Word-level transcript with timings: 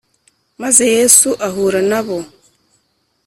Maze 0.61 0.83
Yesu 0.97 1.29
ahura 1.47 1.81
na 1.89 1.99
bo 2.05 2.17